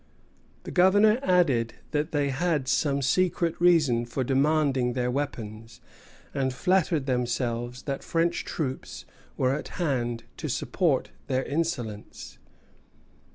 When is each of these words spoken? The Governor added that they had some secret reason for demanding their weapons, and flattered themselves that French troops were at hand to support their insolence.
The 0.63 0.71
Governor 0.71 1.19
added 1.21 1.75
that 1.91 2.11
they 2.11 2.29
had 2.29 2.67
some 2.67 3.03
secret 3.03 3.53
reason 3.61 4.03
for 4.07 4.23
demanding 4.23 4.93
their 4.93 5.11
weapons, 5.11 5.79
and 6.33 6.51
flattered 6.51 7.05
themselves 7.05 7.83
that 7.83 8.03
French 8.03 8.43
troops 8.43 9.05
were 9.37 9.53
at 9.53 9.67
hand 9.77 10.23
to 10.37 10.49
support 10.49 11.11
their 11.27 11.43
insolence. 11.43 12.39